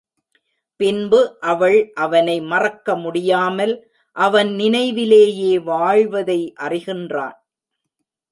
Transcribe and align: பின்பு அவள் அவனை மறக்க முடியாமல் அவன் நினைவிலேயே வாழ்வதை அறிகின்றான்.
பின்பு 0.75 1.37
அவள் 1.39 1.91
அவனை 1.95 2.41
மறக்க 2.41 2.95
முடியாமல் 2.95 3.73
அவன் 4.15 4.49
நினைவிலேயே 4.55 5.59
வாழ்வதை 5.59 6.53
அறிகின்றான். 6.59 7.37